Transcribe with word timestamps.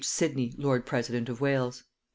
Sidney 0.03 0.51
lord 0.57 0.83
president 0.87 1.29
of 1.29 1.37
Wales_. 1.41 1.83